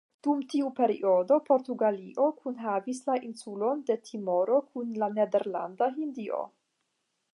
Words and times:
Dum 0.25 0.39
tiu 0.51 0.69
periodo, 0.77 1.35
Portugalio 1.49 2.25
kunhavis 2.39 3.03
la 3.09 3.17
insulon 3.27 3.85
de 3.91 3.99
Timoro 4.09 4.59
kun 4.71 4.93
la 5.05 5.11
Nederlanda 5.19 5.91
Hindio. 6.01 6.45